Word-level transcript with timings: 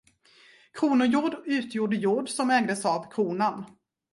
Kronojord 0.77 1.43
utgjorde 1.45 1.95
jord 1.95 2.27
som 2.29 2.49
ägdes 2.49 2.85
av 2.85 3.11
kronan. 3.11 3.65